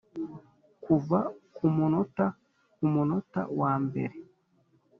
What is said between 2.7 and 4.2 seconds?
kumunota wambere